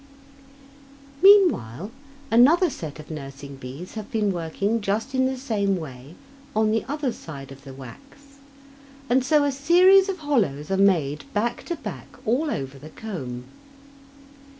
[1.21, 1.91] Meanwhile
[2.31, 6.15] another set of nursing bees have been working just in the same way
[6.55, 8.39] on the other side of the wax,
[9.11, 13.45] and so a series of hollows are made back to back all over the comb.